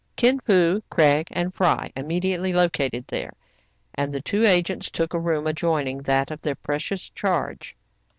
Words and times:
Kin 0.15 0.39
Fo, 0.39 0.81
Craig, 0.89 1.27
and 1.29 1.53
Fry 1.53 1.91
immediately 1.95 2.51
located 2.51 3.05
there; 3.09 3.33
and 3.93 4.11
the 4.11 4.19
two 4.19 4.43
agents 4.43 4.89
took 4.89 5.13
a 5.13 5.19
room 5.19 5.45
adjoining 5.45 5.99
that 5.99 6.31
of 6.31 6.41
their 6.41 6.55
precious 6.55 7.11
charge. 7.11 7.75